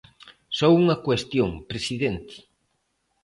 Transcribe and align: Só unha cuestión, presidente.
Só 0.57 0.67
unha 0.81 0.95
cuestión, 1.05 1.49
presidente. 1.71 2.35